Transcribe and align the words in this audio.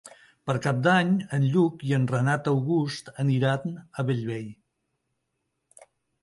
Per 0.49 0.53
Cap 0.61 0.77
d'Any 0.85 1.09
en 1.37 1.43
Lluc 1.55 1.83
i 1.89 1.93
en 1.97 2.07
Renat 2.13 2.49
August 2.53 3.13
aniran 3.25 3.77
a 3.77 4.07
Bellvei. 4.09 4.49